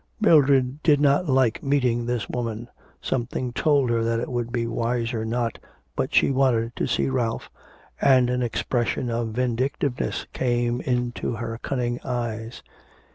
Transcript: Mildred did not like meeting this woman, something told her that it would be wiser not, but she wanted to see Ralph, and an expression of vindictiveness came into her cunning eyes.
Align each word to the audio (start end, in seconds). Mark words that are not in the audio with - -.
Mildred 0.19 0.81
did 0.81 0.99
not 0.99 1.29
like 1.29 1.61
meeting 1.61 2.07
this 2.07 2.27
woman, 2.27 2.67
something 3.03 3.53
told 3.53 3.91
her 3.91 4.03
that 4.03 4.19
it 4.19 4.29
would 4.29 4.51
be 4.51 4.65
wiser 4.65 5.23
not, 5.25 5.59
but 5.95 6.11
she 6.11 6.31
wanted 6.31 6.75
to 6.77 6.87
see 6.87 7.07
Ralph, 7.07 7.51
and 8.01 8.27
an 8.27 8.41
expression 8.41 9.11
of 9.11 9.27
vindictiveness 9.27 10.25
came 10.33 10.81
into 10.81 11.33
her 11.33 11.59
cunning 11.61 11.99
eyes. 12.03 12.63